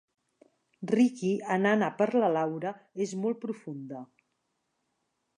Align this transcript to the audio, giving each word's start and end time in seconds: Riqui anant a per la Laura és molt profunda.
Riqui 0.91 1.33
anant 1.55 1.85
a 1.87 1.89
per 1.99 2.07
la 2.23 2.31
Laura 2.37 2.71
és 3.05 3.13
molt 3.25 3.39
profunda. 3.43 4.01